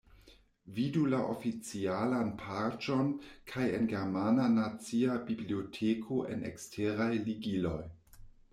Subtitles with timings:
[0.77, 3.11] Vidu la oficialan paĝon
[3.53, 7.79] kaj en Germana Nacia Biblioteko en eksteraj ligiloj.